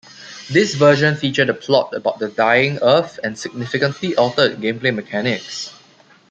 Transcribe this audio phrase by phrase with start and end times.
[0.49, 5.75] This version featured a plot about the dying earth and significantly altered gameplay mechanics.